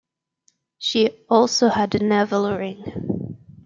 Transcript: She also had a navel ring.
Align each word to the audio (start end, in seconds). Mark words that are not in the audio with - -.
She 0.79 1.11
also 1.29 1.69
had 1.69 1.93
a 1.93 2.03
navel 2.03 2.49
ring. 2.57 3.37